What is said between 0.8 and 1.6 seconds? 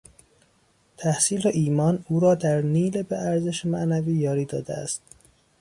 تحصیل و